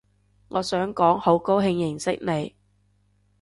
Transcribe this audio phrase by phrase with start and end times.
[0.47, 2.55] 我想講好高興認識你